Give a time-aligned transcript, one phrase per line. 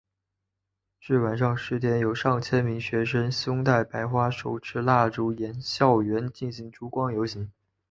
[0.99, 7.51] 至晚上十点有上千名学生胸带白花手持蜡烛沿校园进行烛光游行。